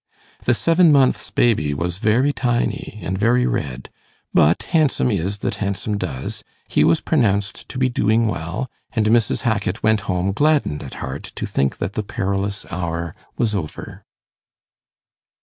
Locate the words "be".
7.77-7.87